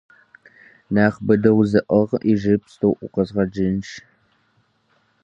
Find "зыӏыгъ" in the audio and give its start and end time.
1.69-2.11